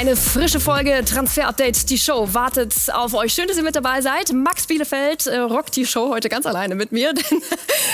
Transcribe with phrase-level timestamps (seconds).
[0.00, 3.34] Eine frische Folge Transfer Update, die Show wartet auf euch.
[3.34, 4.32] Schön, dass ihr mit dabei seid.
[4.32, 7.12] Max Bielefeld äh, rockt die Show heute ganz alleine mit mir.
[7.30, 7.42] Denn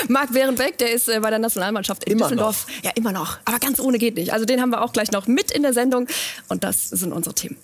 [0.06, 2.68] Marc Behrenbeck, der ist äh, bei der Nationalmannschaft in immer Düsseldorf.
[2.68, 2.84] Noch.
[2.84, 3.38] Ja, immer noch.
[3.44, 4.32] Aber ganz ohne geht nicht.
[4.32, 6.06] Also den haben wir auch gleich noch mit in der Sendung.
[6.48, 7.56] Und das sind unsere Themen.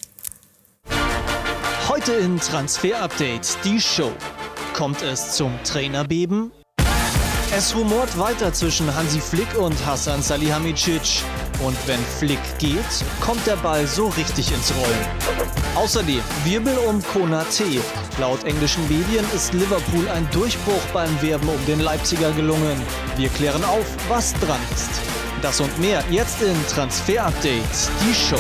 [1.89, 4.11] Heute in Transfer Update, die Show.
[4.75, 6.51] Kommt es zum Trainerbeben?
[7.57, 11.23] Es rumort weiter zwischen Hansi Flick und Hassan Salihamidzic.
[11.65, 12.85] Und wenn Flick geht,
[13.21, 15.07] kommt der Ball so richtig ins Rollen.
[15.77, 17.81] Außerdem Wirbel um Konate.
[18.19, 22.77] Laut englischen Medien ist Liverpool ein Durchbruch beim Werben um den Leipziger gelungen.
[23.17, 24.91] Wir klären auf, was dran ist.
[25.41, 27.63] Das und mehr jetzt in Transfer Update,
[28.01, 28.39] die Show.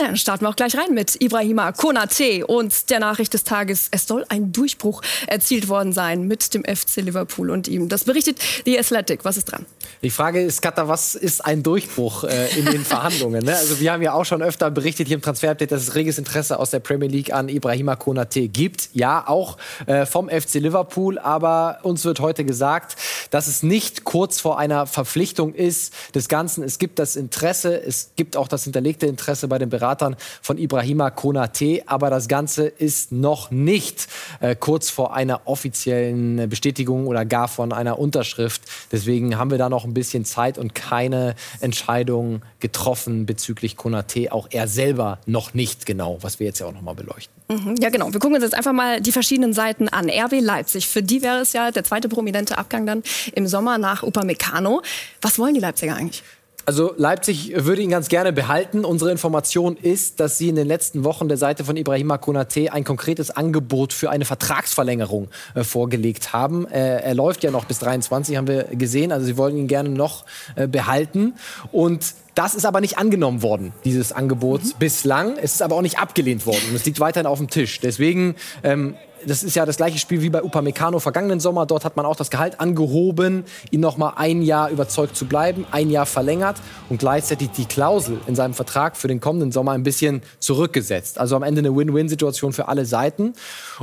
[0.00, 3.88] Dann starten wir auch gleich rein mit Ibrahima Konate und der Nachricht des Tages.
[3.90, 7.90] Es soll ein Durchbruch erzielt worden sein mit dem FC Liverpool und ihm.
[7.90, 9.26] Das berichtet The Athletic.
[9.26, 9.66] Was ist dran?
[10.02, 13.44] Die Frage ist, Katha, was ist ein Durchbruch äh, in den Verhandlungen?
[13.44, 13.54] Ne?
[13.54, 16.58] Also wir haben ja auch schon öfter berichtet hier im Transfer-Update, dass es reges Interesse
[16.58, 18.88] aus der Premier League an Ibrahima Konate gibt.
[18.94, 21.18] Ja, auch äh, vom FC Liverpool.
[21.18, 22.96] Aber uns wird heute gesagt,
[23.28, 26.64] dass es nicht kurz vor einer Verpflichtung ist des Ganzen.
[26.64, 30.56] Es gibt das Interesse, es gibt auch das hinterlegte Interesse bei den Beratern Beratern von
[30.58, 31.82] Ibrahima Konate.
[31.86, 34.06] Aber das Ganze ist noch nicht
[34.40, 38.62] äh, kurz vor einer offiziellen Bestätigung oder gar von einer Unterschrift.
[38.92, 44.32] Deswegen haben wir da noch ein bisschen Zeit und keine Entscheidung getroffen bezüglich Konate.
[44.32, 47.34] Auch er selber noch nicht genau, was wir jetzt ja auch noch mal beleuchten.
[47.48, 48.12] Mhm, ja, genau.
[48.12, 50.08] Wir gucken uns jetzt einfach mal die verschiedenen Seiten an.
[50.08, 53.02] RB Leipzig, für die wäre es ja der zweite prominente Abgang dann
[53.34, 54.82] im Sommer nach Upamecano.
[55.20, 56.22] Was wollen die Leipziger eigentlich?
[56.66, 58.84] Also Leipzig würde ihn ganz gerne behalten.
[58.84, 62.84] Unsere Information ist, dass sie in den letzten Wochen der Seite von Ibrahima Konate ein
[62.84, 66.66] konkretes Angebot für eine Vertragsverlängerung äh, vorgelegt haben.
[66.68, 69.10] Äh, er läuft ja noch bis 23, haben wir gesehen.
[69.10, 70.24] Also sie wollen ihn gerne noch
[70.54, 71.34] äh, behalten.
[71.72, 74.72] Und das ist aber nicht angenommen worden, dieses Angebot mhm.
[74.78, 75.36] bislang.
[75.36, 76.62] Es ist aber auch nicht abgelehnt worden.
[76.70, 77.80] Und es liegt weiterhin auf dem Tisch.
[77.80, 78.94] Deswegen ähm,
[79.26, 81.66] das ist ja das gleiche Spiel wie bei Upamecano vergangenen Sommer.
[81.66, 85.66] Dort hat man auch das Gehalt angehoben, ihn noch mal ein Jahr überzeugt zu bleiben,
[85.70, 86.56] ein Jahr verlängert
[86.88, 91.18] und gleichzeitig die Klausel in seinem Vertrag für den kommenden Sommer ein bisschen zurückgesetzt.
[91.18, 93.34] Also am Ende eine Win-Win-Situation für alle Seiten.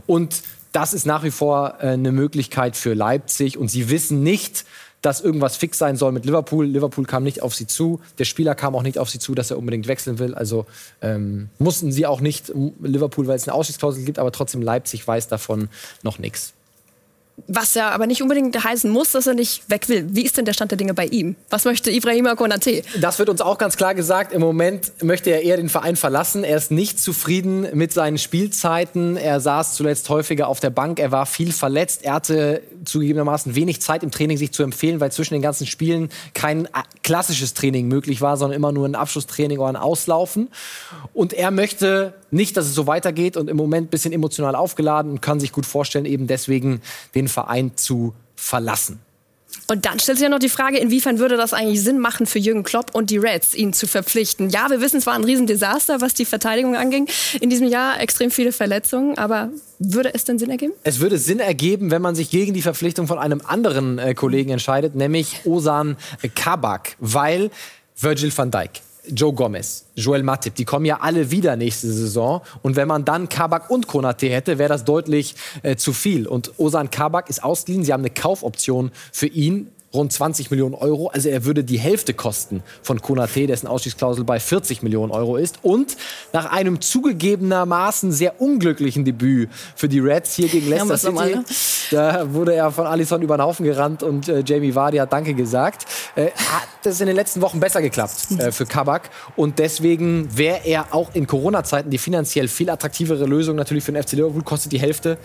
[0.06, 3.58] Und das ist nach wie vor äh, eine Möglichkeit für Leipzig.
[3.58, 4.66] Und sie wissen nicht,
[5.08, 6.66] dass irgendwas fix sein soll mit Liverpool.
[6.66, 8.02] Liverpool kam nicht auf sie zu.
[8.20, 10.36] Der Spieler kam auch nicht auf sie zu, dass er unbedingt wechseln will.
[10.36, 10.66] Also
[11.02, 12.52] ähm, mussten sie auch nicht
[12.82, 15.70] Liverpool, weil es eine Ausstiegsklausel gibt, aber trotzdem Leipzig weiß davon
[16.04, 16.57] noch nichts.
[17.46, 20.08] Was ja aber nicht unbedingt heißen muss, dass er nicht weg will.
[20.10, 21.36] Wie ist denn der Stand der Dinge bei ihm?
[21.52, 22.82] Was möchte Ibrahima Konate?
[23.00, 24.34] Das wird uns auch ganz klar gesagt.
[24.34, 26.44] Im Moment möchte er eher den Verein verlassen.
[26.44, 29.18] Er ist nicht zufrieden mit seinen Spielzeiten.
[29.18, 31.00] Er saß zuletzt häufiger auf der Bank.
[31.00, 32.04] Er war viel verletzt.
[32.04, 36.10] Er hatte zugegebenermaßen wenig Zeit im Training, sich zu empfehlen, weil zwischen den ganzen Spielen
[36.34, 36.70] kein äh,
[37.04, 40.50] klassisches Training möglich war, sondern immer nur ein Abschlusstraining oder ein Auslaufen.
[41.14, 45.12] Und er möchte nicht, dass es so weitergeht und im Moment ein bisschen emotional aufgeladen
[45.12, 46.82] und kann sich gut vorstellen, eben deswegen
[47.16, 49.00] den Verein zu verlassen.
[49.70, 52.40] Und dann stellt sich ja noch die Frage, inwiefern würde das eigentlich Sinn machen für
[52.40, 54.50] Jürgen Klopp und die Reds, ihn zu verpflichten?
[54.50, 57.08] Ja, wir wissen, es war ein Riesendesaster, was die Verteidigung anging.
[57.42, 59.50] In diesem Jahr extrem viele Verletzungen, aber
[59.80, 60.74] würde es denn Sinn ergeben?
[60.84, 64.52] Es würde Sinn ergeben, wenn man sich gegen die Verpflichtung von einem anderen äh, Kollegen
[64.52, 65.98] entscheidet, nämlich Osan
[66.36, 67.50] Kabak, weil
[68.00, 72.42] Virgil van Dijk Joe Gomez, Joel Matip, die kommen ja alle wieder nächste Saison.
[72.62, 76.28] Und wenn man dann Kabak und Konate hätte, wäre das deutlich äh, zu viel.
[76.28, 77.84] Und Osan Kabak ist ausgeliehen.
[77.84, 81.08] Sie haben eine Kaufoption für ihn rund 20 Millionen Euro.
[81.08, 85.60] Also er würde die Hälfte kosten von Konate, dessen Ausstiegsklausel bei 40 Millionen Euro ist.
[85.64, 85.96] Und
[86.34, 91.30] nach einem zugegebenermaßen sehr unglücklichen Debüt für die Reds hier gegen Leicester ja, City, mal,
[91.30, 91.46] ne?
[91.92, 95.34] da wurde er von Alisson über den Haufen gerannt und äh, Jamie Vardy hat Danke
[95.34, 95.86] gesagt.
[96.16, 99.10] Äh, hat das in den letzten Wochen besser geklappt äh, für Kabak.
[99.36, 104.04] Und deswegen wäre er auch in Corona-Zeiten die finanziell viel attraktivere Lösung natürlich für den
[104.04, 105.18] FC Liverpool, kostet die Hälfte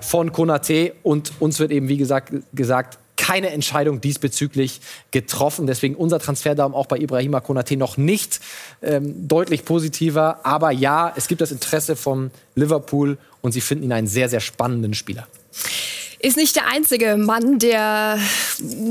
[0.00, 4.80] von Konate und uns wird eben, wie gesagt, gesagt, keine Entscheidung diesbezüglich
[5.10, 5.66] getroffen.
[5.66, 8.40] Deswegen unser Transferdaumen auch bei Ibrahima Konate noch nicht
[8.82, 10.46] ähm, deutlich positiver.
[10.46, 14.40] Aber ja, es gibt das Interesse von Liverpool und sie finden ihn einen sehr, sehr
[14.40, 15.26] spannenden Spieler
[16.18, 18.18] ist nicht der einzige Mann, der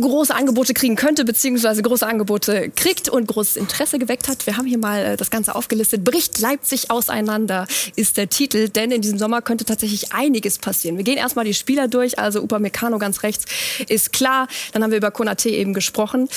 [0.02, 4.46] große Angebote kriegen könnte, beziehungsweise große Angebote kriegt und großes Interesse geweckt hat.
[4.46, 6.04] Wir haben hier mal äh, das Ganze aufgelistet.
[6.04, 10.98] Bricht Leipzig auseinander ist der Titel, denn in diesem Sommer könnte tatsächlich einiges passieren.
[10.98, 13.46] Wir gehen erstmal die Spieler durch, also Upamecano ganz rechts
[13.88, 14.48] ist klar.
[14.74, 16.30] Dann haben wir über Konate eben gesprochen.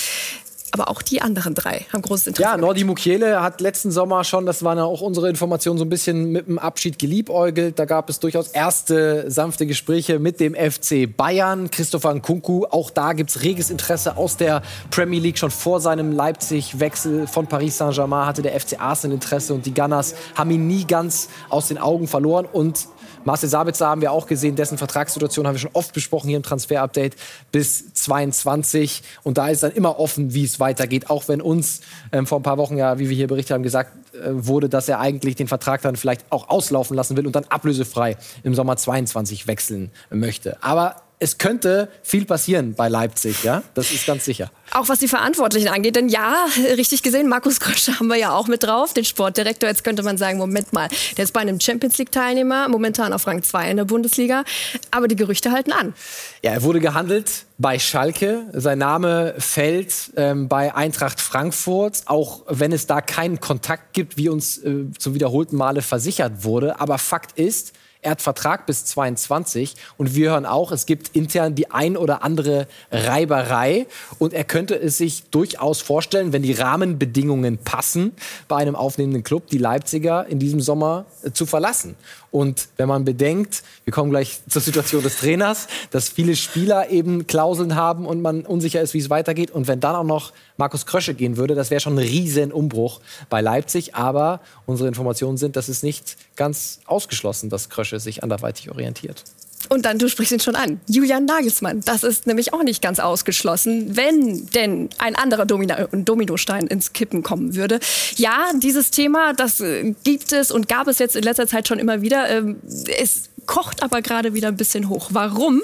[0.73, 2.51] Aber auch die anderen drei haben großes Interesse.
[2.51, 5.89] Ja, Nordi Mukiele hat letzten Sommer schon, das waren ja auch unsere Informationen, so ein
[5.89, 7.79] bisschen mit dem Abschied geliebäugelt.
[7.79, 11.71] Da gab es durchaus erste sanfte Gespräche mit dem FC Bayern.
[11.71, 15.39] Christopher Nkunku, auch da gibt es reges Interesse aus der Premier League.
[15.39, 20.15] Schon vor seinem Leipzig-Wechsel von Paris Saint-Germain hatte der FC Arsenal Interesse und die Gunners
[20.35, 22.47] haben ihn nie ganz aus den Augen verloren.
[22.51, 22.89] Und
[23.25, 26.43] Marcel Sabitzer haben wir auch gesehen, dessen Vertragssituation haben wir schon oft besprochen hier im
[26.43, 27.17] Transfer-Update
[27.53, 29.03] bis 22.
[29.23, 31.11] Und da ist dann immer offen, wie es weitergeht.
[31.11, 31.81] Auch wenn uns
[32.13, 34.89] ähm, vor ein paar Wochen ja, wie wir hier berichtet haben, gesagt äh, wurde, dass
[34.89, 38.77] er eigentlich den Vertrag dann vielleicht auch auslaufen lassen will und dann ablösefrei im Sommer
[38.77, 40.63] 22 wechseln möchte.
[40.63, 44.51] Aber es könnte viel passieren bei Leipzig, ja, das ist ganz sicher.
[44.73, 48.47] Auch was die Verantwortlichen angeht, denn ja, richtig gesehen, Markus Krösche haben wir ja auch
[48.47, 49.69] mit drauf, den Sportdirektor.
[49.69, 53.27] Jetzt könnte man sagen, Moment mal, der ist bei einem Champions League Teilnehmer, momentan auf
[53.27, 54.45] Rang 2 in der Bundesliga,
[54.91, 55.95] aber die Gerüchte halten an.
[56.43, 62.71] Ja, er wurde gehandelt bei Schalke, sein Name fällt ähm, bei Eintracht Frankfurt, auch wenn
[62.73, 67.39] es da keinen Kontakt gibt, wie uns äh, zum wiederholten Male versichert wurde, aber Fakt
[67.39, 71.97] ist, er hat Vertrag bis 22 und wir hören auch, es gibt intern die ein
[71.97, 73.87] oder andere Reiberei
[74.19, 78.13] und er könnte es sich durchaus vorstellen, wenn die Rahmenbedingungen passen,
[78.47, 81.97] bei einem aufnehmenden Club die Leipziger in diesem Sommer äh, zu verlassen.
[82.31, 87.27] Und wenn man bedenkt, wir kommen gleich zur Situation des Trainers, dass viele Spieler eben
[87.27, 89.51] Klauseln haben und man unsicher ist, wie es weitergeht.
[89.51, 93.41] Und wenn dann auch noch Markus Krösche gehen würde, das wäre schon ein Riesenumbruch bei
[93.41, 93.95] Leipzig.
[93.95, 99.25] Aber unsere Informationen sind, dass es nicht ganz ausgeschlossen, dass Krösche sich anderweitig orientiert.
[99.69, 101.81] Und dann, du sprichst ihn schon an, Julian Nagelsmann.
[101.85, 107.23] Das ist nämlich auch nicht ganz ausgeschlossen, wenn denn ein anderer Domina Dominostein ins Kippen
[107.23, 107.81] kommen würde.
[108.17, 111.79] Ja, dieses Thema, das äh, gibt es und gab es jetzt in letzter Zeit schon
[111.79, 112.29] immer wieder.
[112.31, 112.61] Ähm,
[112.99, 115.09] es kocht aber gerade wieder ein bisschen hoch.
[115.13, 115.63] Warum?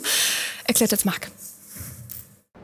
[0.65, 1.29] Erklärt jetzt Marc.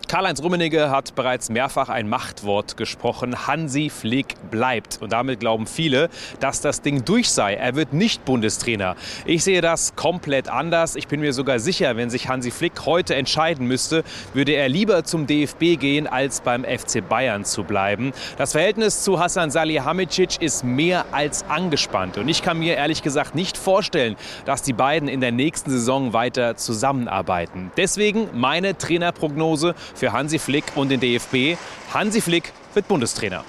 [0.08, 3.46] Karl-Heinz Rummenigge hat bereits mehrfach ein Machtwort gesprochen.
[3.46, 4.98] Hansi Flick bleibt.
[5.00, 6.08] Und damit glauben viele,
[6.40, 7.54] dass das Ding durch sei.
[7.54, 8.96] Er wird nicht Bundestrainer.
[9.24, 10.96] Ich sehe das komplett anders.
[10.96, 14.02] Ich bin mir sogar sicher, wenn sich Hansi Flick heute entscheiden müsste,
[14.34, 18.12] würde er lieber zum DFB gehen, als beim FC Bayern zu bleiben.
[18.36, 22.18] Das Verhältnis zu Hassan Salihamidzic ist mehr als angespannt.
[22.18, 26.12] Und ich kann mir ehrlich gesagt nicht vorstellen, dass die beiden in der nächsten Saison
[26.12, 27.70] weiter zusammenarbeiten.
[27.76, 31.58] Deswegen meine Trainerprognose für Hansi Flick und den DFB.
[31.92, 33.44] Hansi Flick wird Bundestrainer.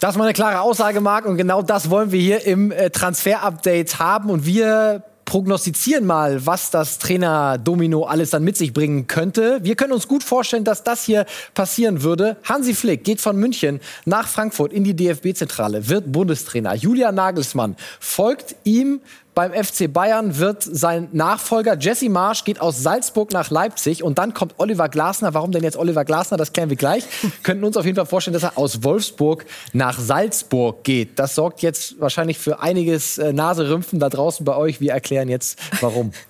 [0.00, 1.26] Das war eine klare Aussage, Marc.
[1.26, 4.30] Und genau das wollen wir hier im äh, Transfer-Update haben.
[4.30, 9.60] Und wir prognostizieren mal, was das Trainer-Domino alles dann mit sich bringen könnte.
[9.62, 11.24] Wir können uns gut vorstellen, dass das hier
[11.54, 12.36] passieren würde.
[12.42, 16.74] Hansi Flick geht von München nach Frankfurt in die DFB-Zentrale, wird Bundestrainer.
[16.74, 19.00] Julian Nagelsmann folgt ihm
[19.34, 24.34] beim FC Bayern wird sein Nachfolger Jesse Marsch geht aus Salzburg nach Leipzig und dann
[24.34, 25.32] kommt Oliver Glasner.
[25.32, 26.36] Warum denn jetzt Oliver Glasner?
[26.36, 27.04] Das klären wir gleich.
[27.42, 31.18] Könnten uns auf jeden Fall vorstellen, dass er aus Wolfsburg nach Salzburg geht.
[31.18, 34.80] Das sorgt jetzt wahrscheinlich für einiges äh, Naserümpfen da draußen bei euch.
[34.80, 36.12] Wir erklären jetzt, warum.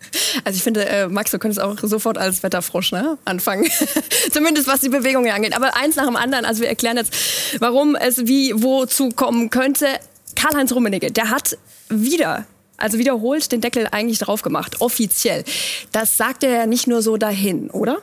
[0.44, 3.68] Also ich finde, äh, Max, du könntest auch sofort als Wetterfrosch ne, anfangen.
[4.32, 5.54] Zumindest was die Bewegung angeht.
[5.54, 6.46] Aber eins nach dem anderen.
[6.46, 7.14] Also wir erklären jetzt,
[7.60, 9.86] warum es wie wozu kommen könnte.
[10.34, 11.58] Karl-Heinz Rummenigge, der hat
[11.90, 12.46] wieder
[12.82, 15.44] also wiederholt den Deckel eigentlich drauf gemacht, offiziell.
[15.92, 18.02] Das sagt er ja nicht nur so dahin, oder?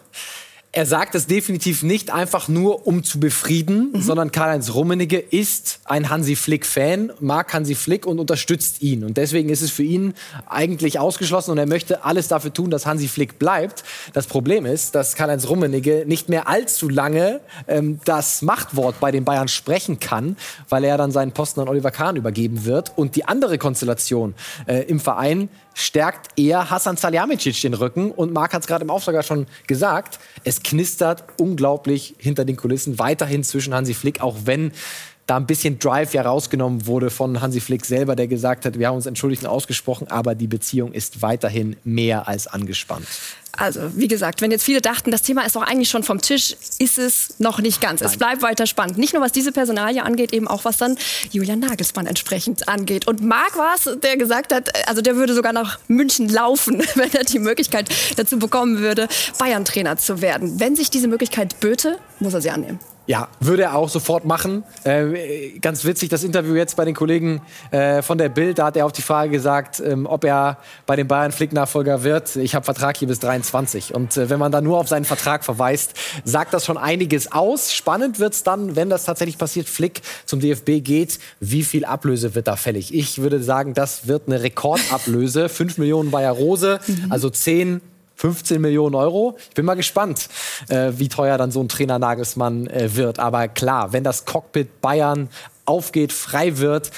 [0.72, 4.02] Er sagt es definitiv nicht einfach nur, um zu befrieden, mhm.
[4.02, 9.04] sondern Karl-Heinz Rummenigge ist ein Hansi Flick-Fan, mag Hansi Flick und unterstützt ihn.
[9.04, 10.14] Und deswegen ist es für ihn
[10.48, 13.84] eigentlich ausgeschlossen und er möchte alles dafür tun, dass Hansi Flick bleibt.
[14.14, 19.26] Das Problem ist, dass Karl-Heinz Rummenigge nicht mehr allzu lange ähm, das Machtwort bei den
[19.26, 20.38] Bayern sprechen kann,
[20.70, 22.96] weil er dann seinen Posten an Oliver Kahn übergeben wird.
[22.96, 24.36] Und die andere Konstellation
[24.68, 25.50] äh, im Verein
[25.80, 28.12] stärkt eher Hassan Salihamidzic den Rücken.
[28.12, 33.00] Und Marc hat es gerade im Aufsager schon gesagt, es knistert unglaublich hinter den Kulissen
[33.00, 34.72] weiterhin zwischen Hansi Flick, auch wenn
[35.30, 38.88] da ein bisschen Drive ja rausgenommen wurde von Hansi Flick selber, der gesagt hat, wir
[38.88, 43.06] haben uns entschuldigt und ausgesprochen, aber die Beziehung ist weiterhin mehr als angespannt.
[43.52, 46.56] Also, wie gesagt, wenn jetzt viele dachten, das Thema ist doch eigentlich schon vom Tisch,
[46.80, 48.02] ist es noch nicht ganz.
[48.02, 48.10] Nein.
[48.10, 48.98] Es bleibt weiter spannend.
[48.98, 50.98] Nicht nur was diese Personalie angeht, eben auch was dann
[51.32, 53.08] Julian Nagelsmann entsprechend angeht.
[53.08, 57.14] Und Marc war es, der gesagt hat, also der würde sogar nach München laufen, wenn
[57.14, 59.08] er die Möglichkeit dazu bekommen würde,
[59.38, 60.60] Bayern-Trainer zu werden.
[60.60, 62.80] Wenn sich diese Möglichkeit böte, muss er sie annehmen.
[63.10, 64.64] Ja, würde er auch sofort machen.
[64.84, 68.78] Äh, ganz witzig, das Interview jetzt bei den Kollegen äh, von der Bild, da hat
[68.78, 72.36] er auf die Frage gesagt, ähm, ob er bei den Bayern Flick-Nachfolger wird.
[72.36, 73.96] Ich habe Vertrag hier bis 23.
[73.96, 77.74] Und äh, wenn man da nur auf seinen Vertrag verweist, sagt das schon einiges aus.
[77.74, 81.18] Spannend wird's dann, wenn das tatsächlich passiert, Flick zum DFB geht.
[81.40, 82.94] Wie viel Ablöse wird da fällig?
[82.94, 85.50] Ich würde sagen, das wird eine Rekordablöse.
[85.50, 87.82] 5 Millionen Bayer Rose, also 10
[88.20, 89.38] 15 Millionen Euro.
[89.48, 90.28] Ich bin mal gespannt,
[90.68, 93.18] äh, wie teuer dann so ein Trainer Nagelsmann äh, wird.
[93.18, 95.30] Aber klar, wenn das Cockpit Bayern
[95.64, 96.92] aufgeht, frei wird,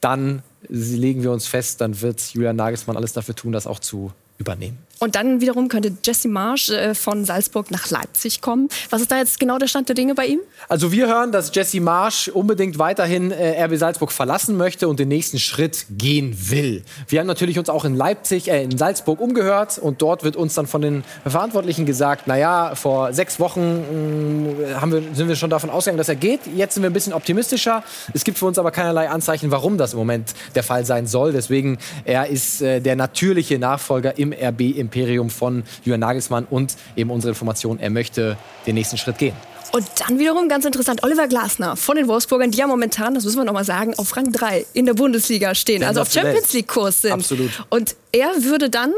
[0.00, 4.12] dann legen wir uns fest, dann wird Julian Nagelsmann alles dafür tun, das auch zu
[4.38, 4.78] übernehmen.
[5.00, 8.68] Und dann wiederum könnte Jesse Marsch äh, von Salzburg nach Leipzig kommen.
[8.90, 10.40] Was ist da jetzt genau der Stand der Dinge bei ihm?
[10.68, 15.08] Also wir hören, dass Jesse Marsch unbedingt weiterhin äh, RB Salzburg verlassen möchte und den
[15.08, 16.82] nächsten Schritt gehen will.
[17.08, 20.54] Wir haben natürlich uns auch in Leipzig, äh, in Salzburg umgehört und dort wird uns
[20.54, 25.50] dann von den Verantwortlichen gesagt, naja, vor sechs Wochen mh, haben wir, sind wir schon
[25.50, 26.40] davon ausgegangen, dass er geht.
[26.54, 27.82] Jetzt sind wir ein bisschen optimistischer.
[28.12, 31.32] Es gibt für uns aber keinerlei Anzeichen, warum das im Moment der Fall sein soll.
[31.32, 36.76] Deswegen, er ist äh, der natürliche Nachfolger im RB im Imperium von Julian Nagelsmann und
[36.96, 38.36] eben unsere Information, er möchte
[38.66, 39.34] den nächsten Schritt gehen.
[39.72, 43.38] Und dann wiederum ganz interessant, Oliver Glasner von den Wolfsburgern, die ja momentan, das müssen
[43.38, 47.12] wir nochmal sagen, auf Rang 3 in der Bundesliga stehen, also auf Champions League-Kurs sind.
[47.12, 47.50] Absolut.
[47.70, 48.92] Und er würde dann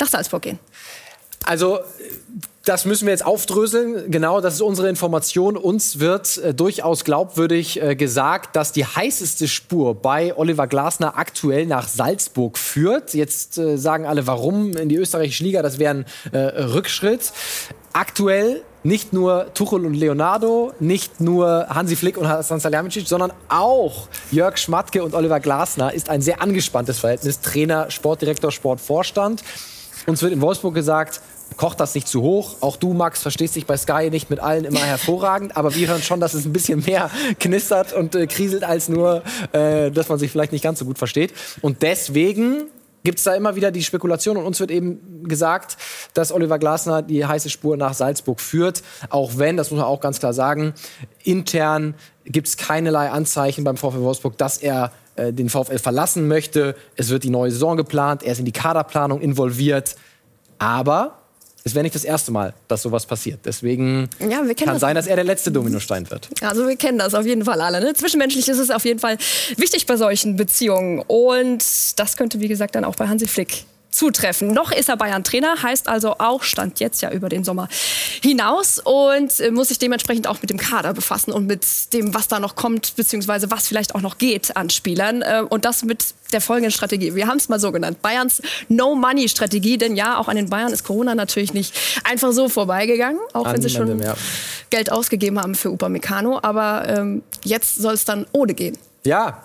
[0.00, 0.58] nach Salzburg gehen.
[1.44, 1.78] Also
[2.64, 4.10] das müssen wir jetzt aufdröseln.
[4.10, 5.56] Genau, das ist unsere Information.
[5.56, 11.64] Uns wird äh, durchaus glaubwürdig äh, gesagt, dass die heißeste Spur bei Oliver Glasner aktuell
[11.66, 13.14] nach Salzburg führt.
[13.14, 15.62] Jetzt äh, sagen alle, warum in die österreichische Liga?
[15.62, 17.32] Das wäre ein äh, Rückschritt.
[17.94, 24.08] Aktuell nicht nur Tuchel und Leonardo, nicht nur Hansi Flick und Hasan Salihamidzic, sondern auch
[24.30, 27.40] Jörg Schmatke und Oliver Glasner ist ein sehr angespanntes Verhältnis.
[27.40, 29.42] Trainer, Sportdirektor, Sportvorstand.
[30.06, 31.20] Uns wird in Wolfsburg gesagt,
[31.56, 32.56] kocht das nicht zu hoch.
[32.60, 36.02] Auch du, Max, verstehst dich bei Sky nicht mit allen immer hervorragend, aber wir hören
[36.02, 40.18] schon, dass es ein bisschen mehr knistert und äh, kriselt als nur, äh, dass man
[40.18, 41.32] sich vielleicht nicht ganz so gut versteht.
[41.60, 42.64] Und deswegen
[43.02, 45.76] gibt es da immer wieder die Spekulation und uns wird eben gesagt,
[46.14, 50.00] dass Oliver Glasner die heiße Spur nach Salzburg führt, auch wenn, das muss man auch
[50.00, 50.74] ganz klar sagen,
[51.22, 56.76] intern gibt es keinerlei Anzeichen beim VfL Wolfsburg, dass er äh, den VfL verlassen möchte.
[56.96, 59.96] Es wird die neue Saison geplant, er ist in die Kaderplanung involviert,
[60.58, 61.19] aber
[61.64, 63.40] es wäre nicht das erste Mal, dass sowas passiert.
[63.44, 66.28] Deswegen ja, kann das sein, dass er der letzte Dominostein wird.
[66.40, 67.80] Also wir kennen das auf jeden Fall alle.
[67.80, 67.92] Ne?
[67.92, 69.18] Zwischenmenschlich ist es auf jeden Fall
[69.56, 71.02] wichtig bei solchen Beziehungen.
[71.06, 71.64] Und
[71.98, 74.52] das könnte, wie gesagt, dann auch bei Hansi Flick zutreffen.
[74.52, 77.68] Noch ist er Bayern-Trainer, heißt also auch, stand jetzt ja über den Sommer
[78.22, 82.28] hinaus und äh, muss sich dementsprechend auch mit dem Kader befassen und mit dem, was
[82.28, 85.22] da noch kommt, beziehungsweise was vielleicht auch noch geht an Spielern.
[85.22, 87.14] Äh, und das mit der folgenden Strategie.
[87.14, 88.02] Wir haben es mal so genannt.
[88.02, 89.78] Bayerns No-Money-Strategie.
[89.78, 93.54] Denn ja, auch an den Bayern ist Corona natürlich nicht einfach so vorbeigegangen, auch an
[93.54, 94.14] wenn sie schon ja.
[94.70, 96.38] Geld ausgegeben haben für Upamecano.
[96.42, 98.76] Aber ähm, jetzt soll es dann ohne gehen.
[99.02, 99.42] Ja,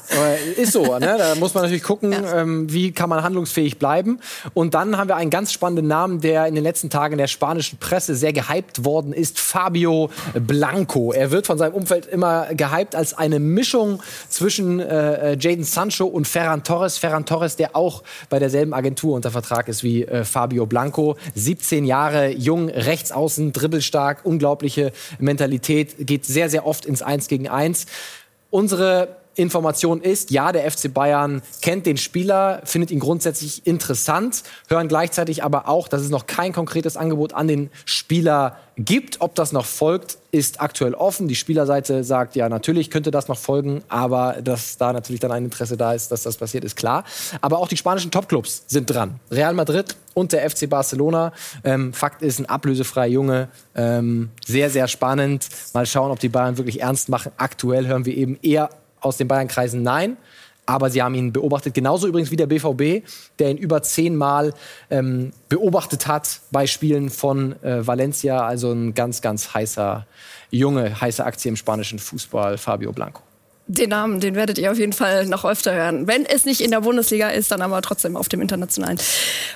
[0.57, 0.99] ist so.
[0.99, 1.15] Ne?
[1.17, 2.41] Da muss man natürlich gucken, ja.
[2.41, 4.19] ähm, wie kann man handlungsfähig bleiben.
[4.53, 7.27] Und dann haben wir einen ganz spannenden Namen, der in den letzten Tagen in der
[7.27, 9.39] spanischen Presse sehr gehypt worden ist.
[9.39, 11.13] Fabio Blanco.
[11.13, 16.05] Er wird von seinem Umfeld immer gehypt als eine Mischung zwischen äh, äh, Jaden Sancho
[16.05, 16.97] und Ferran Torres.
[16.97, 21.15] Ferran Torres, der auch bei derselben Agentur unter Vertrag ist wie äh, Fabio Blanco.
[21.33, 27.85] 17 Jahre jung, rechtsaußen, dribbelstark, unglaubliche Mentalität, geht sehr, sehr oft ins Eins gegen Eins.
[28.49, 34.87] Unsere Information ist, ja, der FC Bayern kennt den Spieler, findet ihn grundsätzlich interessant, hören
[34.87, 39.21] gleichzeitig aber auch, dass es noch kein konkretes Angebot an den Spieler gibt.
[39.21, 41.27] Ob das noch folgt, ist aktuell offen.
[41.27, 45.45] Die Spielerseite sagt, ja, natürlich könnte das noch folgen, aber dass da natürlich dann ein
[45.45, 47.03] Interesse da ist, dass das passiert, ist klar.
[47.41, 49.19] Aber auch die spanischen Topclubs sind dran.
[49.31, 51.31] Real Madrid und der FC Barcelona.
[51.63, 53.49] Ähm, Fakt ist, ein ablösefreier Junge.
[53.75, 55.47] Ähm, sehr, sehr spannend.
[55.73, 57.31] Mal schauen, ob die Bayern wirklich ernst machen.
[57.37, 58.69] Aktuell hören wir eben eher
[59.05, 60.17] aus den Bayernkreisen nein.
[60.67, 63.07] Aber sie haben ihn beobachtet, genauso übrigens wie der BVB,
[63.37, 64.53] der ihn über zehnmal
[64.89, 68.45] ähm, beobachtet hat bei Spielen von äh, Valencia.
[68.45, 70.07] Also ein ganz, ganz heißer
[70.49, 73.21] Junge, heiße Aktie im spanischen Fußball, Fabio Blanco.
[73.67, 76.05] Den Namen, den werdet ihr auf jeden Fall noch öfter hören.
[76.05, 78.99] Wenn es nicht in der Bundesliga ist, dann aber trotzdem auf dem internationalen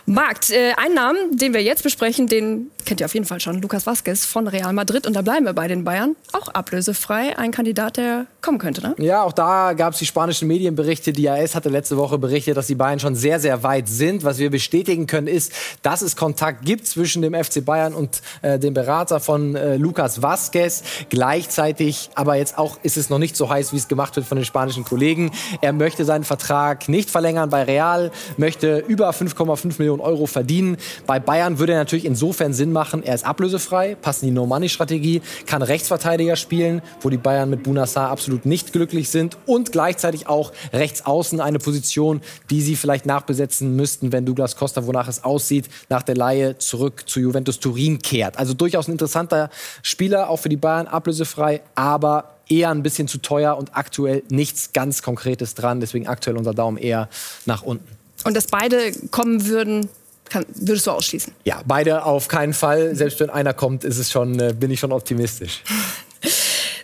[0.08, 0.50] Markt.
[0.50, 3.62] Äh, ein Namen, den wir jetzt besprechen, den kennt ihr auf jeden Fall schon.
[3.62, 5.06] Lukas Vazquez von Real Madrid.
[5.06, 6.16] Und da bleiben wir bei den Bayern.
[6.34, 7.38] Auch ablösefrei.
[7.38, 8.96] Ein Kandidat, der kommen könnte, ne?
[8.98, 11.14] Ja, auch da gab es die spanischen Medienberichte.
[11.14, 14.24] Die AS hatte letzte Woche berichtet, dass die Bayern schon sehr, sehr weit sind.
[14.24, 15.52] Was wir bestätigen können, ist,
[15.84, 20.24] dass es Kontakt gibt zwischen dem FC Bayern und äh, dem Berater von äh, Lukas
[20.24, 20.82] Vazquez.
[21.10, 24.36] Gleichzeitig, aber jetzt auch ist es noch nicht so heiß, wie es gemacht wird von
[24.36, 25.30] den spanischen Kollegen.
[25.62, 30.78] Er möchte seinen Vertrag nicht verlängern bei Real, möchte über 5,5 Millionen Euro verdienen.
[31.06, 35.22] Bei Bayern würde er natürlich insofern Sinn machen, er ist ablösefrei, passt in die No-Money-Strategie,
[35.46, 40.52] kann Rechtsverteidiger spielen, wo die Bayern mit Bunassar absolut nicht glücklich sind und gleichzeitig auch
[40.74, 45.70] rechts außen eine Position, die sie vielleicht nachbesetzen müssten, wenn Douglas Costa, wonach es aussieht,
[45.90, 48.38] nach der Laie zurück zu Juventus Turin kehrt.
[48.38, 49.50] Also durchaus ein interessanter
[49.82, 54.74] Spieler, auch für die Bayern, ablösefrei, aber eher ein bisschen zu teuer und aktuell nichts
[54.74, 55.80] ganz Konkretes dran.
[55.80, 57.10] Deswegen aktuell unser Daumen eher
[57.46, 57.88] nach unten.
[58.26, 59.88] Und dass beide kommen würden,
[60.30, 61.34] Kann, würdest du ausschließen?
[61.44, 62.96] Ja, beide auf keinen Fall.
[62.96, 65.64] Selbst wenn einer kommt, ist es schon, äh, bin ich schon optimistisch.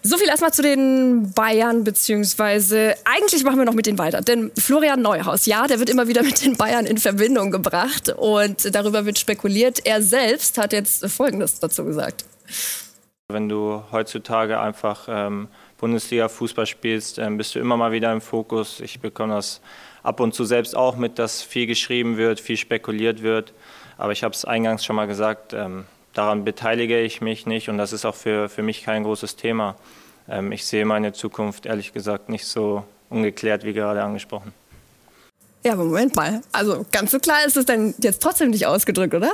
[0.07, 4.21] So viel erstmal zu den Bayern, beziehungsweise eigentlich machen wir noch mit denen weiter.
[4.21, 8.75] Denn Florian Neuhaus, ja, der wird immer wieder mit den Bayern in Verbindung gebracht und
[8.75, 9.83] darüber wird spekuliert.
[9.83, 12.23] Er selbst hat jetzt Folgendes dazu gesagt.
[13.29, 15.47] Wenn du heutzutage einfach ähm,
[15.79, 18.81] Bundesliga-Fußball spielst, ähm, bist du immer mal wieder im Fokus.
[18.81, 19.59] Ich bekomme das
[20.05, 23.53] ab und zu selbst auch mit, dass viel geschrieben wird, viel spekuliert wird.
[23.97, 27.77] Aber ich habe es eingangs schon mal gesagt, ähm, daran beteilige ich mich nicht und
[27.77, 29.75] das ist auch für, für mich kein großes Thema.
[30.29, 34.53] Ähm, ich sehe meine Zukunft ehrlich gesagt nicht so ungeklärt wie gerade angesprochen.
[35.65, 36.41] Ja, aber Moment mal.
[36.51, 39.31] Also ganz so klar ist es dann jetzt trotzdem nicht ausgedrückt, oder?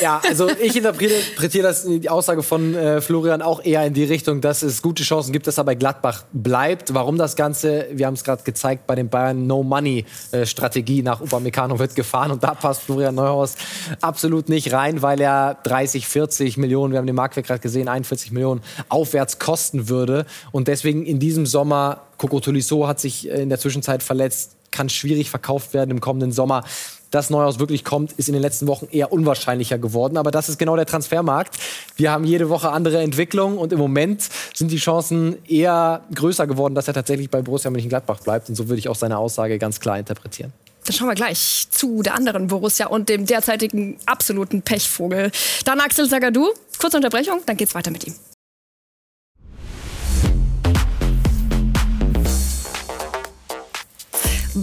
[0.00, 4.40] Ja, also ich interpretiere das, die Aussage von äh, Florian auch eher in die Richtung,
[4.40, 6.94] dass es gute Chancen gibt, dass er bei Gladbach bleibt.
[6.94, 7.86] Warum das Ganze?
[7.90, 12.54] Wir haben es gerade gezeigt bei den Bayern No-Money-Strategie nach Upamecano wird gefahren und da
[12.54, 13.56] passt Florian Neuhaus
[14.00, 18.30] absolut nicht rein, weil er 30, 40 Millionen, wir haben den Marktwert gerade gesehen, 41
[18.30, 23.48] Millionen aufwärts kosten würde und deswegen in diesem Sommer Coco Tolisso hat sich äh, in
[23.48, 26.64] der Zwischenzeit verletzt kann schwierig verkauft werden im kommenden Sommer.
[27.10, 30.16] Dass Neuhaus wirklich kommt, ist in den letzten Wochen eher unwahrscheinlicher geworden.
[30.16, 31.56] Aber das ist genau der Transfermarkt.
[31.96, 36.74] Wir haben jede Woche andere Entwicklungen und im Moment sind die Chancen eher größer geworden,
[36.74, 38.48] dass er tatsächlich bei Borussia Mönchengladbach bleibt.
[38.48, 40.52] Und so würde ich auch seine Aussage ganz klar interpretieren.
[40.84, 45.30] Dann schauen wir gleich zu der anderen Borussia und dem derzeitigen absoluten Pechvogel.
[45.64, 46.50] Dann Axel Sagadou.
[46.80, 48.14] Kurze Unterbrechung, dann geht's weiter mit ihm.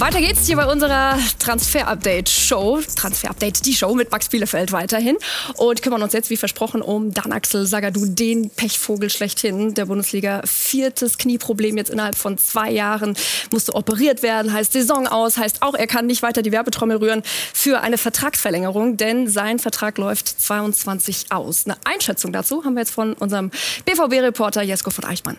[0.02, 2.82] Weiter geht's hier bei unserer Transfer-Update-Show.
[2.96, 5.16] Transfer-Update, die Show mit Max Bielefeld weiterhin.
[5.58, 10.42] Und kümmern uns jetzt, wie versprochen, um Dan Axel Sagadou, den Pechvogel schlechthin der Bundesliga.
[10.44, 13.16] Viertes Knieproblem jetzt innerhalb von zwei Jahren.
[13.52, 17.22] Musste operiert werden, heißt Saison aus, heißt auch, er kann nicht weiter die Werbetrommel rühren
[17.54, 21.66] für eine Vertragsverlängerung, denn sein Vertrag läuft 22 aus.
[21.68, 23.52] Eine Einschätzung dazu haben wir jetzt von unserem
[23.86, 25.38] BVB-Reporter Jesko von Eichmann.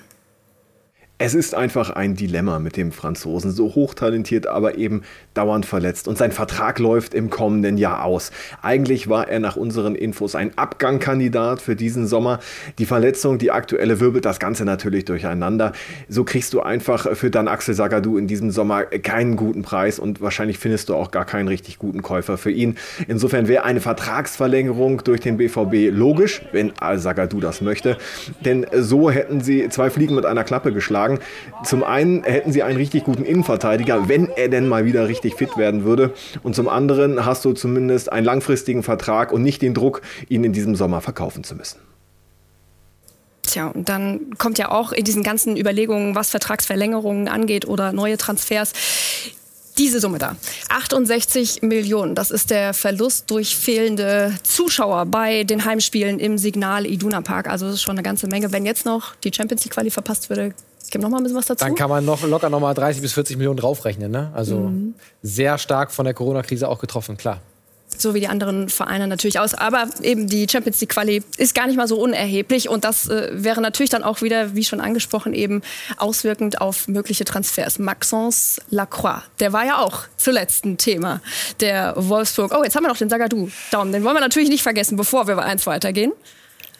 [1.24, 3.52] Es ist einfach ein Dilemma mit dem Franzosen.
[3.52, 5.02] So hochtalentiert, aber eben
[5.34, 6.08] dauernd verletzt.
[6.08, 8.32] Und sein Vertrag läuft im kommenden Jahr aus.
[8.60, 12.40] Eigentlich war er nach unseren Infos ein Abgangkandidat für diesen Sommer.
[12.78, 15.74] Die Verletzung, die aktuelle, wirbelt das Ganze natürlich durcheinander.
[16.08, 20.22] So kriegst du einfach für dann Axel Sagadou in diesem Sommer keinen guten Preis und
[20.22, 22.78] wahrscheinlich findest du auch gar keinen richtig guten Käufer für ihn.
[23.06, 27.96] Insofern wäre eine Vertragsverlängerung durch den BVB logisch, wenn Al Sagadou das möchte.
[28.44, 31.64] Denn so hätten sie zwei Fliegen mit einer Klappe geschlagen sagen.
[31.64, 35.56] Zum einen hätten sie einen richtig guten Innenverteidiger, wenn er denn mal wieder richtig fit
[35.56, 36.12] werden würde.
[36.42, 40.52] Und zum anderen hast du zumindest einen langfristigen Vertrag und nicht den Druck, ihn in
[40.52, 41.78] diesem Sommer verkaufen zu müssen.
[43.42, 48.16] Tja, und dann kommt ja auch in diesen ganzen Überlegungen, was Vertragsverlängerungen angeht oder neue
[48.16, 48.72] Transfers,
[49.78, 50.36] diese Summe da.
[50.68, 52.14] 68 Millionen.
[52.14, 57.48] Das ist der Verlust durch fehlende Zuschauer bei den Heimspielen im Signal Iduna Park.
[57.48, 58.52] Also das ist schon eine ganze Menge.
[58.52, 60.54] Wenn jetzt noch die Champions League Quali verpasst würde,
[60.90, 61.64] Gibt noch mal ein bisschen was dazu?
[61.64, 64.10] Dann kann man noch locker noch mal 30 bis 40 Millionen draufrechnen.
[64.10, 64.30] Ne?
[64.34, 64.94] Also mhm.
[65.22, 67.40] sehr stark von der Corona-Krise auch getroffen, klar.
[67.98, 69.54] So wie die anderen Vereine natürlich aus.
[69.54, 72.68] Aber eben die Champions League Quali ist gar nicht mal so unerheblich.
[72.68, 75.62] Und das äh, wäre natürlich dann auch wieder, wie schon angesprochen, eben
[75.98, 77.78] auswirkend auf mögliche Transfers.
[77.78, 81.20] Maxence Lacroix, der war ja auch zuletzt ein Thema
[81.60, 82.52] der Wolfsburg.
[82.56, 83.50] Oh, jetzt haben wir noch den Sagadou.
[83.70, 86.12] Daumen, den wollen wir natürlich nicht vergessen, bevor wir bei eins weitergehen.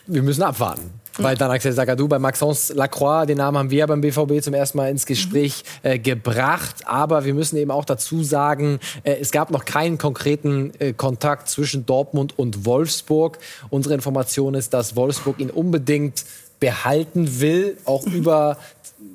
[0.07, 1.02] Wir müssen abwarten.
[1.19, 4.55] Weil dann Axel Sagadou bei Maxence Lacroix, den Namen haben wir ja beim BVB zum
[4.55, 6.77] ersten Mal ins Gespräch äh, gebracht.
[6.87, 11.49] Aber wir müssen eben auch dazu sagen, äh, es gab noch keinen konkreten äh, Kontakt
[11.49, 13.39] zwischen Dortmund und Wolfsburg.
[13.69, 16.25] Unsere Information ist, dass Wolfsburg ihn unbedingt
[16.61, 18.57] behalten will, auch über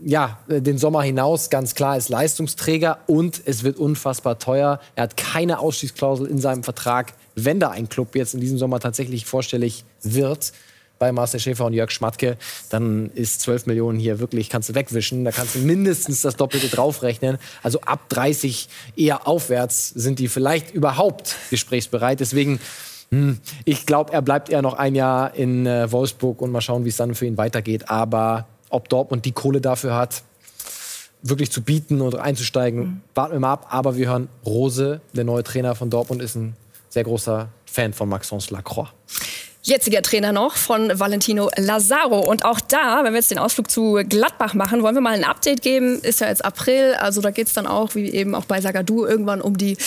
[0.03, 4.79] ja, den Sommer hinaus ganz klar ist Leistungsträger und es wird unfassbar teuer.
[4.95, 8.79] Er hat keine Ausstiegsklausel in seinem Vertrag, wenn da ein Club jetzt in diesem Sommer
[8.79, 10.51] tatsächlich vorstellig wird
[10.99, 12.38] bei Marcel Schäfer und Jörg Schmatke,
[12.69, 15.25] dann ist 12 Millionen hier wirklich, kannst du wegwischen.
[15.25, 17.38] Da kannst du mindestens das Doppelte draufrechnen.
[17.63, 22.19] Also ab 30 eher aufwärts sind die vielleicht überhaupt gesprächsbereit.
[22.19, 22.60] Deswegen,
[23.12, 26.86] hm, ich glaube, er bleibt eher noch ein Jahr in äh, Wolfsburg und mal schauen,
[26.86, 27.89] wie es dann für ihn weitergeht.
[27.89, 30.23] Aber ob Dortmund die Kohle dafür hat,
[31.21, 33.01] wirklich zu bieten und einzusteigen, mhm.
[33.15, 33.67] warten wir mal ab.
[33.69, 36.55] Aber wir hören, Rose, der neue Trainer von Dortmund, ist ein
[36.89, 38.89] sehr großer Fan von Maxence Lacroix
[39.67, 42.19] jetziger Trainer noch von Valentino Lazaro.
[42.19, 45.23] Und auch da, wenn wir jetzt den Ausflug zu Gladbach machen, wollen wir mal ein
[45.23, 45.99] Update geben.
[46.01, 49.06] Ist ja jetzt April, also da geht es dann auch, wie eben auch bei Sagadu,
[49.06, 49.77] irgendwann um die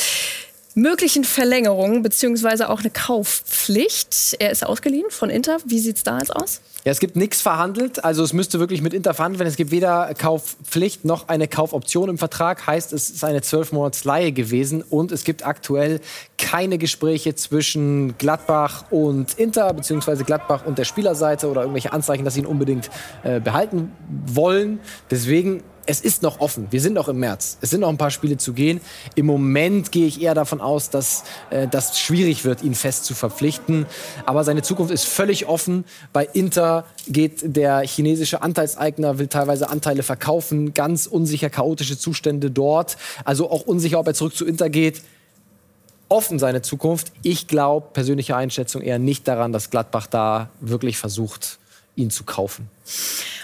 [0.74, 4.37] möglichen Verlängerungen beziehungsweise auch eine Kaufpflicht.
[4.38, 5.59] Er ist ausgeliehen von Inter.
[5.66, 6.61] Wie sieht es da jetzt aus?
[6.85, 8.04] Ja, es gibt nichts verhandelt.
[8.04, 9.50] Also es müsste wirklich mit Inter verhandelt werden.
[9.50, 12.66] Es gibt weder Kaufpflicht noch eine Kaufoption im Vertrag.
[12.66, 14.83] Heißt, es ist eine zwölf Monats Leihe gewesen.
[14.83, 16.00] Und es gibt aktuell
[16.38, 22.35] keine Gespräche zwischen Gladbach und Inter, beziehungsweise Gladbach und der Spielerseite oder irgendwelche Anzeichen, dass
[22.35, 22.88] sie ihn unbedingt
[23.24, 23.92] äh, behalten
[24.26, 24.80] wollen.
[25.11, 26.68] Deswegen es ist noch offen.
[26.70, 27.59] Wir sind noch im März.
[27.61, 28.81] Es sind noch ein paar Spiele zu gehen.
[29.16, 33.14] Im Moment gehe ich eher davon aus, dass äh, das schwierig wird, ihn fest zu
[33.14, 33.87] verpflichten.
[34.24, 35.85] Aber seine Zukunft ist völlig offen.
[36.12, 40.74] Bei Inter geht der chinesische Anteilseigner, will teilweise Anteile verkaufen.
[40.74, 42.96] Ganz unsicher, chaotische Zustände dort.
[43.24, 45.03] Also auch unsicher, ob er zurück zu Inter geht.
[46.09, 47.11] Offen seine Zukunft.
[47.22, 51.59] Ich glaube, persönliche Einschätzung eher nicht daran, dass Gladbach da wirklich versucht,
[51.96, 52.68] ihn zu kaufen.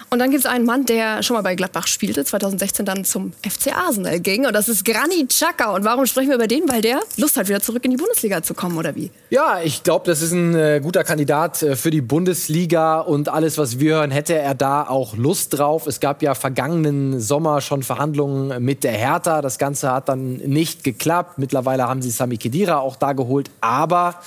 [0.09, 3.33] Und dann gibt es einen Mann, der schon mal bei Gladbach spielte, 2016 dann zum
[3.43, 4.47] FC Arsenal ging.
[4.47, 5.75] Und das ist Granit Xhaka.
[5.75, 6.69] Und warum sprechen wir über den?
[6.69, 9.11] Weil der Lust hat, wieder zurück in die Bundesliga zu kommen, oder wie?
[9.31, 13.01] Ja, ich glaube, das ist ein äh, guter Kandidat äh, für die Bundesliga.
[13.01, 15.89] Und alles, was wir hören, hätte er da auch Lust drauf.
[15.89, 19.43] Es gab ja vergangenen Sommer schon Verhandlungen mit der Hertha.
[19.43, 21.39] Das Ganze hat dann nicht geklappt.
[21.39, 23.51] Mittlerweile haben sie Sami Khedira auch da geholt.
[23.61, 24.21] Aber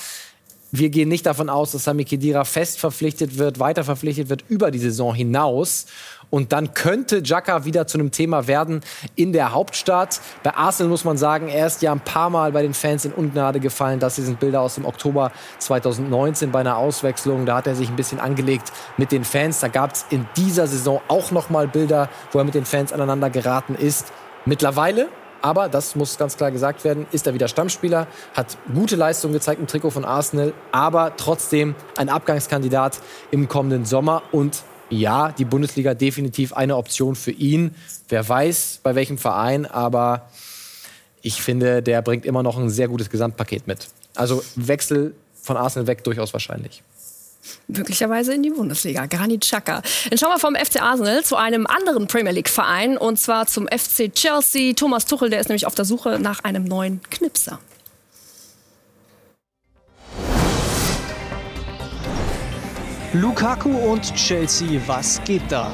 [0.72, 4.72] wir gehen nicht davon aus, dass Sami Khedira fest verpflichtet wird, weiter verpflichtet wird über
[4.72, 5.88] die Saison hinaus.
[6.30, 8.82] Und dann könnte Jaka wieder zu einem Thema werden
[9.16, 10.22] in der Hauptstadt.
[10.44, 13.14] Bei Arsenal muss man sagen, er ist ja ein paar Mal bei den Fans in
[13.14, 14.00] Ungnade gefallen.
[14.00, 17.48] Das hier sind Bilder aus dem Oktober 2019 bei einer Auswechslung.
[17.48, 19.60] Da hat er sich ein bisschen angelegt mit den Fans.
[19.60, 22.94] Da gab es in dieser Saison auch noch mal Bilder, wo er mit den Fans
[22.94, 24.14] aneinander geraten ist.
[24.46, 25.08] Mittlerweile
[25.42, 29.60] aber, das muss ganz klar gesagt werden, ist er wieder Stammspieler, hat gute Leistungen gezeigt
[29.60, 33.00] im Trikot von Arsenal, aber trotzdem ein Abgangskandidat
[33.32, 34.24] im kommenden Sommer.
[34.32, 37.76] Und ja, die Bundesliga definitiv eine Option für ihn.
[38.08, 40.30] Wer weiß, bei welchem Verein, aber
[41.22, 43.88] ich finde, der bringt immer noch ein sehr gutes Gesamtpaket mit.
[44.16, 46.84] Also Wechsel von Arsenal weg durchaus wahrscheinlich
[47.68, 49.06] möglicherweise in die Bundesliga.
[49.06, 49.82] Granit Xhaka.
[50.10, 53.68] Dann schauen wir vom FC Arsenal zu einem anderen Premier League Verein und zwar zum
[53.68, 54.74] FC Chelsea.
[54.74, 57.60] Thomas Tuchel, der ist nämlich auf der Suche nach einem neuen Knipser.
[63.14, 65.72] Lukaku und Chelsea, was geht da?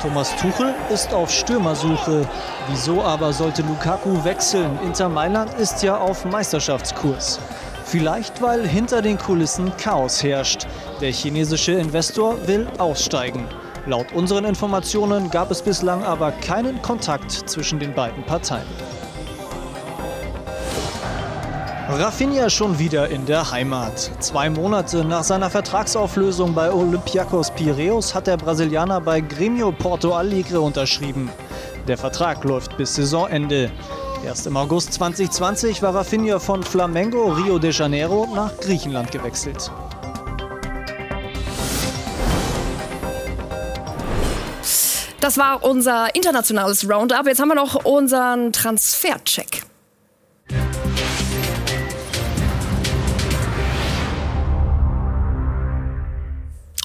[0.00, 2.26] Thomas Tuchel ist auf Stürmersuche.
[2.70, 4.78] Wieso aber sollte Lukaku wechseln?
[4.82, 7.38] Inter Mailand ist ja auf Meisterschaftskurs.
[7.90, 10.68] Vielleicht, weil hinter den Kulissen Chaos herrscht.
[11.00, 13.44] Der chinesische Investor will aussteigen.
[13.84, 18.66] Laut unseren Informationen gab es bislang aber keinen Kontakt zwischen den beiden Parteien.
[21.88, 24.12] Rafinha schon wieder in der Heimat.
[24.20, 30.60] Zwei Monate nach seiner Vertragsauflösung bei Olympiakos Piraeus hat der Brasilianer bei Grêmio Porto Alegre
[30.60, 31.28] unterschrieben.
[31.88, 33.72] Der Vertrag läuft bis Saisonende.
[34.24, 39.70] Erst im August 2020 war Rafinha von Flamengo Rio de Janeiro nach Griechenland gewechselt.
[45.20, 47.26] Das war unser internationales Roundup.
[47.26, 49.62] Jetzt haben wir noch unseren Transfercheck.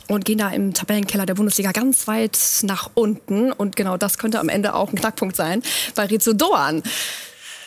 [0.07, 3.51] Und gehen da im Tabellenkeller der Bundesliga ganz weit nach unten.
[3.51, 5.61] Und genau das könnte am Ende auch ein Knackpunkt sein
[5.95, 6.83] bei Rizzo Doan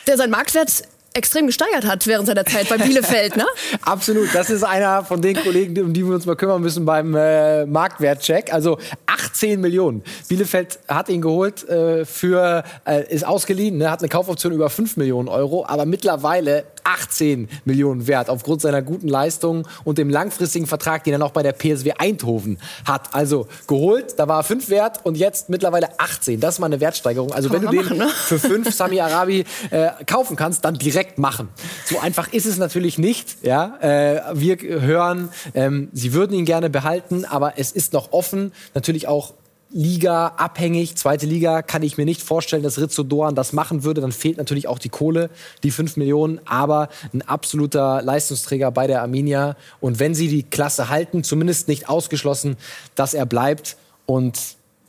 [0.09, 3.45] der seinen Marktwert extrem gesteigert hat während seiner Zeit bei Bielefeld, ne?
[3.81, 4.29] Absolut.
[4.33, 7.65] Das ist einer von den Kollegen, um die wir uns mal kümmern müssen beim äh,
[7.65, 8.53] Marktwertcheck.
[8.53, 10.03] Also 18 Millionen.
[10.27, 14.97] Bielefeld hat ihn geholt äh, für, äh, ist ausgeliehen, ne, hat eine Kaufoption über 5
[14.97, 21.03] Millionen Euro, aber mittlerweile 18 Millionen wert aufgrund seiner guten Leistung und dem langfristigen Vertrag,
[21.03, 23.13] den er noch bei der PSW Eindhoven hat.
[23.13, 26.39] Also geholt, da war er 5 wert und jetzt mittlerweile 18.
[26.39, 27.31] Das ist mal eine Wertsteigerung.
[27.31, 28.09] Also wenn du den machen, ne?
[28.09, 31.49] für 5 Sami Arabi äh, kaufen kannst, dann direkt machen.
[31.85, 33.43] So einfach ist es natürlich nicht.
[33.43, 33.77] Ja?
[33.81, 38.51] Äh, wir hören, ähm, sie würden ihn gerne behalten, aber es ist noch offen.
[38.73, 39.33] Natürlich auch
[39.71, 40.95] Liga abhängig.
[40.95, 44.01] Zweite Liga kann ich mir nicht vorstellen, dass Rizzo Doan das machen würde.
[44.01, 45.29] Dann fehlt natürlich auch die Kohle,
[45.63, 46.39] die 5 Millionen.
[46.45, 49.55] Aber ein absoluter Leistungsträger bei der Arminia.
[49.79, 52.57] Und wenn sie die Klasse halten, zumindest nicht ausgeschlossen,
[52.95, 53.77] dass er bleibt.
[54.05, 54.39] Und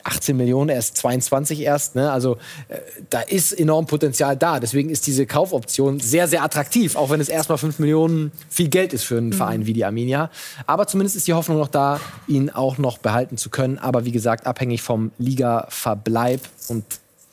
[0.04, 1.94] 18 Millionen, er ist 22 erst.
[1.94, 2.10] Ne?
[2.10, 2.36] Also
[2.68, 2.78] äh,
[3.10, 4.60] da ist enorm Potenzial da.
[4.60, 8.92] Deswegen ist diese Kaufoption sehr, sehr attraktiv, auch wenn es erstmal 5 Millionen viel Geld
[8.92, 9.34] ist für einen mhm.
[9.34, 10.30] Verein wie die Arminia.
[10.66, 13.78] Aber zumindest ist die Hoffnung noch da, ihn auch noch behalten zu können.
[13.78, 16.40] Aber wie gesagt, abhängig vom Liga-Verbleib.
[16.68, 16.84] Und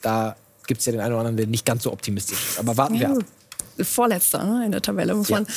[0.01, 0.36] da
[0.67, 2.60] gibt es ja den einen oder anderen, der nicht ganz so optimistisch ist.
[2.60, 3.17] Aber warten wir ab.
[3.82, 5.38] Vorletzter ne, in der Tabelle, muss ja.
[5.38, 5.48] man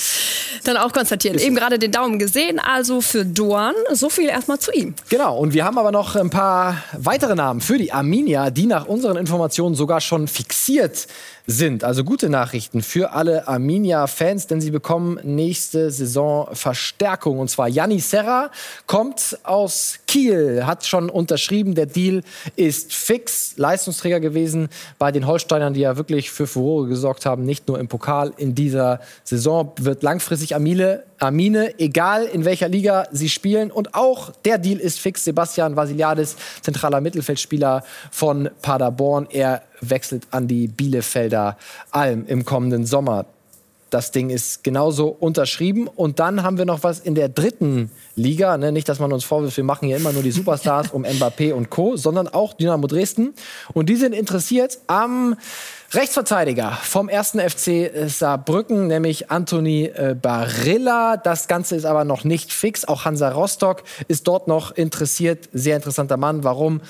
[0.65, 1.37] dann auch konstatieren.
[1.37, 3.75] Ist Eben gerade den Daumen gesehen, also für Dorn.
[3.93, 4.95] So viel erstmal zu ihm.
[5.09, 8.87] Genau, und wir haben aber noch ein paar weitere Namen für die Arminia, die nach
[8.87, 11.07] unseren Informationen sogar schon fixiert
[11.47, 11.85] sind.
[11.85, 17.39] Also gute Nachrichten für alle Arminia-Fans, denn sie bekommen nächste Saison Verstärkung.
[17.39, 18.51] Und zwar Janni Serra
[18.87, 21.75] kommt aus Kiel, hat schon unterschrieben.
[21.75, 22.23] Der Deal
[22.57, 23.55] ist fix.
[23.57, 27.89] Leistungsträger gewesen bei den Holsteinern, die ja wirklich für Furore gesorgt haben, nicht nur im
[27.89, 29.73] Pokal in dieser Saison.
[29.79, 33.71] Wird langfristig Amile Amine, egal in welcher Liga sie spielen.
[33.71, 35.25] Und auch der Deal ist fix.
[35.25, 39.29] Sebastian Vasiliadis, zentraler Mittelfeldspieler von Paderborn.
[39.31, 41.57] Er wechselt an die Bielefelder
[41.91, 43.27] Alm im kommenden Sommer.
[43.91, 45.89] Das Ding ist genauso unterschrieben.
[45.89, 48.57] Und dann haben wir noch was in der dritten Liga.
[48.57, 48.71] Ne?
[48.71, 51.71] Nicht, dass man uns vorwirft, wir machen hier immer nur die Superstars um Mbappé und
[51.71, 53.35] Co., sondern auch Dynamo Dresden.
[53.75, 55.37] Und die sind interessiert am
[55.93, 61.17] Rechtsverteidiger vom ersten FC Saarbrücken, nämlich Anthony äh, Barilla.
[61.17, 62.85] Das Ganze ist aber noch nicht fix.
[62.85, 65.49] Auch Hansa Rostock ist dort noch interessiert.
[65.53, 66.45] Sehr interessanter Mann.
[66.45, 66.81] Warum?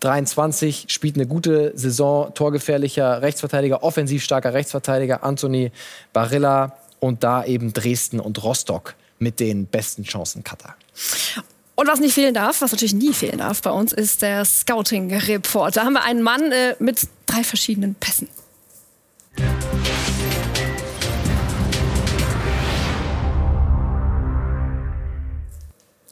[0.00, 5.72] 23, spielt eine gute Saison, torgefährlicher Rechtsverteidiger, offensiv starker Rechtsverteidiger, Anthony
[6.12, 10.76] Barilla und da eben Dresden und Rostock mit den besten Chancen Katar.
[11.74, 15.76] Und was nicht fehlen darf, was natürlich nie fehlen darf bei uns, ist der Scouting-Report.
[15.76, 18.28] Da haben wir einen Mann äh, mit drei verschiedenen Pässen.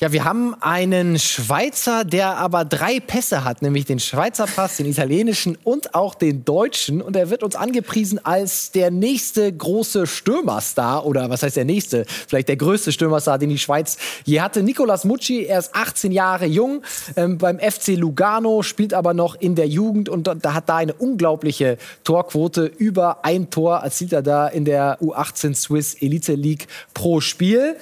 [0.05, 4.85] Ja, wir haben einen Schweizer, der aber drei Pässe hat, nämlich den Schweizer Pass, den
[4.85, 7.01] italienischen und auch den deutschen.
[7.01, 12.05] Und er wird uns angepriesen als der nächste große Stürmerstar oder was heißt der nächste?
[12.29, 14.63] Vielleicht der größte Stürmerstar, den die Schweiz je hatte.
[14.63, 16.83] Nicolas Mucci, er ist 18 Jahre jung,
[17.17, 20.93] ähm, beim FC Lugano, spielt aber noch in der Jugend und da hat da eine
[20.93, 22.67] unglaubliche Torquote.
[22.67, 27.79] Über ein Tor erzielt er da in der U18 Swiss Elite League pro Spiel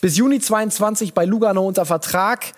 [0.00, 2.52] bis Juni 22 bei Lugano unter Vertrag.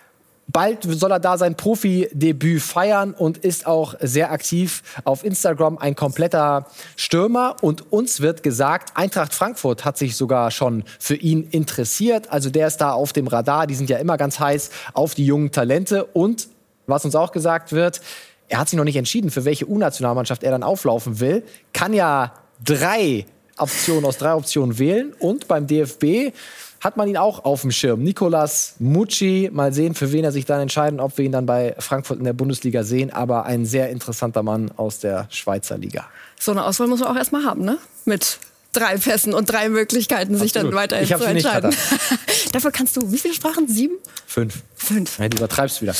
[0.51, 5.95] Bald soll er da sein Profidebüt feiern und ist auch sehr aktiv auf Instagram, ein
[5.95, 7.55] kompletter Stürmer.
[7.61, 12.31] Und uns wird gesagt, Eintracht Frankfurt hat sich sogar schon für ihn interessiert.
[12.31, 13.67] Also der ist da auf dem Radar.
[13.67, 16.05] Die sind ja immer ganz heiß auf die jungen Talente.
[16.05, 16.47] Und
[16.87, 18.01] was uns auch gesagt wird,
[18.47, 21.43] er hat sich noch nicht entschieden, für welche U-Nationalmannschaft er dann auflaufen will.
[21.73, 22.33] Kann ja
[22.65, 23.27] drei
[23.59, 25.13] Optionen aus drei Optionen wählen.
[25.19, 26.33] Und beim DFB
[26.81, 28.03] hat man ihn auch auf dem Schirm.
[28.03, 31.75] Nicolas Mucci, mal sehen, für wen er sich dann entscheiden, ob wir ihn dann bei
[31.79, 33.11] Frankfurt in der Bundesliga sehen.
[33.11, 36.05] Aber ein sehr interessanter Mann aus der Schweizer Liga.
[36.39, 37.77] So eine Auswahl muss man auch erstmal haben, ne?
[38.05, 38.39] Mit
[38.71, 41.75] drei Pässen und drei Möglichkeiten, sich dann weiterhin zu entscheiden.
[42.51, 43.67] Dafür kannst du, wie viele Sprachen?
[43.67, 43.95] Sieben?
[44.25, 44.61] Fünf.
[44.75, 45.19] Fünf.
[45.19, 45.93] Ja, du übertreibst wieder.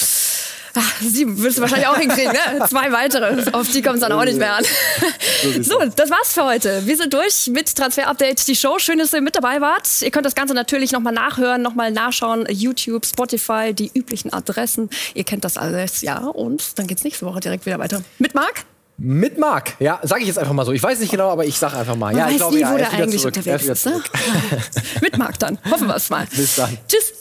[0.76, 2.66] Ach, sieben würdest du wahrscheinlich auch hinkriegen, ne?
[2.70, 3.52] Zwei weitere.
[3.54, 4.64] Auf die kommt es dann auch nicht mehr an.
[5.62, 6.86] So, das war's für heute.
[6.86, 8.78] Wir sind durch mit Transfer Update, die Show.
[8.80, 10.02] Schön, dass ihr mit dabei wart.
[10.02, 12.46] Ihr könnt das Ganze natürlich nochmal nachhören, nochmal nachschauen.
[12.50, 14.90] YouTube, Spotify, die üblichen Adressen.
[15.14, 16.18] Ihr kennt das alles, ja.
[16.20, 18.02] Und dann geht's nächste Woche direkt wieder weiter.
[18.18, 18.66] Mit Marc?
[19.02, 20.74] Mit Marc, ja, sage ich jetzt einfach mal so.
[20.74, 22.12] Ich weiß nicht genau, aber ich sage einfach mal.
[22.14, 23.38] Man ja, ich glaube, nie, ja, wo der eigentlich zurück.
[23.38, 23.86] unterwegs ist.
[23.86, 24.02] Ne?
[25.02, 25.58] Mit Marc dann.
[25.72, 26.28] Hoffen wir es mal.
[26.36, 26.78] Bis dann.
[26.86, 27.14] Tschüss.